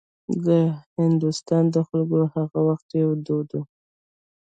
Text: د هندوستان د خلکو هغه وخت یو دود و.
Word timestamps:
د 0.45 0.47
هندوستان 0.97 1.63
د 1.73 1.75
خلکو 1.87 2.19
هغه 2.35 2.59
وخت 2.67 2.87
یو 3.01 3.09
دود 3.25 3.49
و. 3.57 3.63